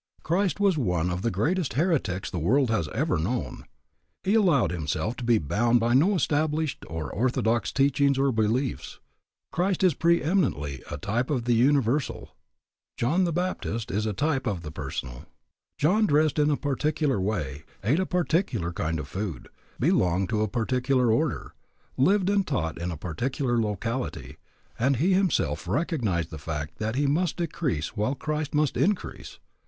Christ 0.23 0.59
was 0.59 0.79
one 0.79 1.11
of 1.11 1.21
the 1.21 1.29
greatest 1.29 1.73
heretics 1.73 2.31
the 2.31 2.39
world 2.39 2.71
has 2.71 2.87
ever 2.87 3.19
known. 3.19 3.65
He 4.23 4.33
allowed 4.33 4.71
himself 4.71 5.15
to 5.17 5.23
be 5.23 5.37
bound 5.37 5.79
by 5.79 5.93
no 5.93 6.15
established 6.15 6.83
or 6.89 7.11
orthodox 7.13 7.71
teachings 7.71 8.17
or 8.17 8.31
beliefs. 8.31 8.99
Christ 9.51 9.83
is 9.83 9.93
preëminently 9.93 10.81
a 10.91 10.97
type 10.97 11.29
of 11.29 11.43
the 11.45 11.53
universal. 11.53 12.35
John 12.97 13.25
the 13.25 13.31
Baptist 13.31 13.91
is 13.91 14.07
a 14.07 14.11
type 14.13 14.47
of 14.47 14.63
the 14.63 14.71
personal. 14.71 15.27
John 15.77 16.07
dressed 16.07 16.39
in 16.39 16.49
a 16.49 16.57
particular 16.57 17.21
way, 17.21 17.61
ate 17.83 17.99
a 17.99 18.05
particular 18.07 18.73
kind 18.73 18.99
of 18.99 19.07
food, 19.07 19.49
belonged 19.79 20.29
to 20.29 20.41
a 20.41 20.47
particular 20.47 21.11
order, 21.11 21.53
lived 21.95 22.27
and 22.31 22.47
taught 22.47 22.81
in 22.81 22.89
a 22.89 22.97
particular 22.97 23.61
locality, 23.61 24.37
and 24.79 24.95
he 24.95 25.13
himself 25.13 25.67
recognized 25.67 26.31
the 26.31 26.39
fact 26.39 26.79
that 26.79 26.95
he 26.95 27.05
must 27.05 27.37
decrease 27.37 27.95
while 27.95 28.15
Christ 28.15 28.55
must 28.55 28.75
increase. 28.75 29.37